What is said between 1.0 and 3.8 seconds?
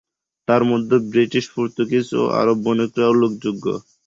British, Portuguese ও আরব বণিকরা উল্লেখযোগ্য।